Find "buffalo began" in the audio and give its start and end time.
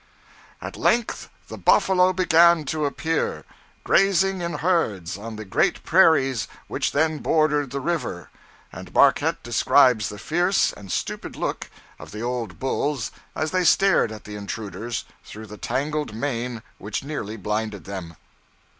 1.59-2.65